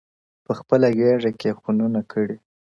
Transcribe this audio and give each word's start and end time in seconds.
په 0.45 0.51
خپله 0.59 0.87
غـېــږه 0.97 1.31
كـــي 1.39 1.51
خـــونـــونـــه 1.59 2.01
كــــــــــړي؛ 2.11 2.37